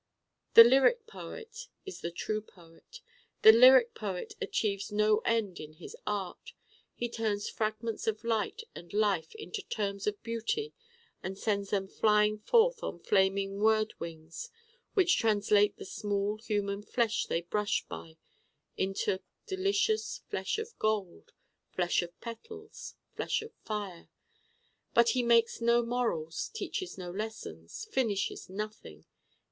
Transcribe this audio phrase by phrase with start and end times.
[0.55, 3.01] The lyric poet is the true poet.
[3.43, 6.53] The lyric poet achieves no end in his art.
[6.95, 10.73] He turns fragments of light and life into terms of beauty
[11.21, 14.49] and sends them flying forth on flaming word wings
[14.95, 18.17] which translate the smooth human flesh they brush by
[18.75, 21.31] into delicious flesh of gold,
[21.75, 24.09] flesh of petals, flesh of fire!
[24.95, 29.05] But he makes no morals, teaches no lessons, finishes nothing.